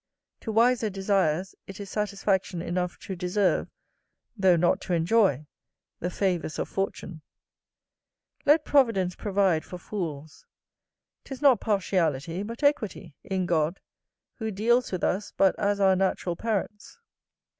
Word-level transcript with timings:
To 0.39 0.51
wiser 0.51 0.89
desires 0.89 1.53
it 1.67 1.79
is 1.79 1.87
satisfaction 1.91 2.59
enough 2.59 2.97
to 3.01 3.15
deserve, 3.15 3.69
though 4.35 4.55
not 4.55 4.81
to 4.81 4.95
enjoy, 4.95 5.45
the 5.99 6.09
favours 6.09 6.57
of 6.57 6.67
fortune. 6.67 7.21
Let 8.43 8.65
providence 8.65 9.15
provide 9.15 9.63
for 9.63 9.77
fools: 9.77 10.47
'tis 11.23 11.39
not 11.43 11.59
partiality, 11.61 12.41
but 12.41 12.63
equity, 12.63 13.15
in 13.23 13.45
God, 13.45 13.79
who 14.37 14.49
deals 14.49 14.91
with 14.91 15.03
us 15.03 15.33
but 15.37 15.53
as 15.59 15.79
our 15.79 15.95
natural 15.95 16.35
parents. 16.35 16.97